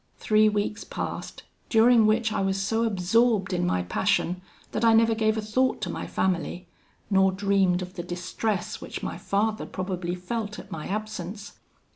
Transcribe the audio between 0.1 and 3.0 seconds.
Three weeks passed, during which I was so